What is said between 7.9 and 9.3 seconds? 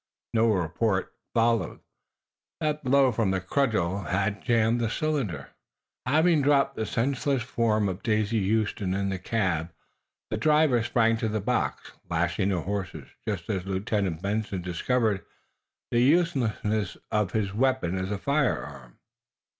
Daisy Huston in the